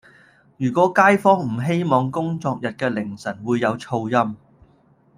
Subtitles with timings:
[0.57, 4.35] 如果街坊唔希望工作日嘅凌晨會有噪音